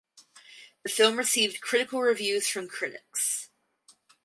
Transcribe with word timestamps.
The 0.81 0.89
film 0.89 1.15
received 1.15 1.61
critical 1.61 2.01
reviews 2.01 2.47
from 2.47 2.67
critics. 2.67 3.51